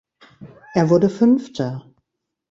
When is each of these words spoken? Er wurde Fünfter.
Er 0.73 0.89
wurde 0.89 1.11
Fünfter. 1.11 1.85